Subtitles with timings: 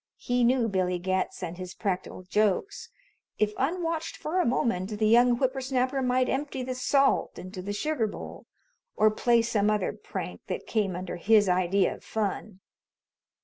[0.17, 2.89] He knew Billy Getz and his practical jokes.
[3.37, 7.71] If unwatched for a moment, the young whipper snapper might empty the salt into the
[7.71, 8.47] sugar bowl,
[8.95, 12.61] or play some other prank that came under his idea of fun.